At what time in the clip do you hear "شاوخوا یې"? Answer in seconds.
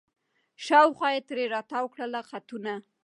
0.65-1.21